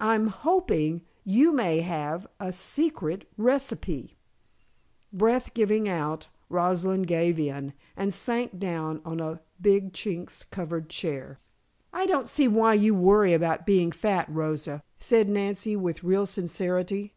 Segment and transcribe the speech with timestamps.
[0.00, 4.16] I'm hoping you may have a secret recipe"
[5.12, 11.38] Breath giving out, Rosalind gave in, and sank down on a big chintz covered chair.
[11.92, 17.14] "I don't see why you worry about being fat, Rosa," said Nancy with real sincerity.